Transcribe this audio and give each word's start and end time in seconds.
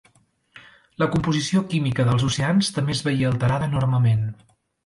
La 1.03 1.07
composició 1.15 1.63
química 1.75 2.07
dels 2.09 2.25
oceans 2.31 2.73
també 2.79 2.97
es 2.97 3.05
veié 3.11 3.31
alterada 3.33 3.73
enormement. 3.73 4.27